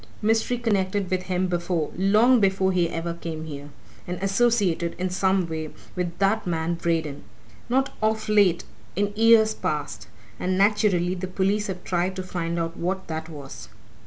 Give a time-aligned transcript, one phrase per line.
[0.23, 3.69] Mystery connected with him before long before he ever came here.
[4.07, 7.23] And associated, in some way, with that man Braden.
[7.69, 8.63] Not of late
[8.95, 10.07] in years past.
[10.39, 13.69] And, naturally, the police have tried to find out what that was."